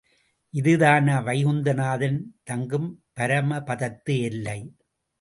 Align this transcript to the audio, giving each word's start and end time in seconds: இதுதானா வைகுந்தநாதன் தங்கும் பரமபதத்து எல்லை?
இதுதானா 0.53 1.17
வைகுந்தநாதன் 1.19 2.19
தங்கும் 2.43 2.89
பரமபதத்து 3.19 4.15
எல்லை? 4.21 4.59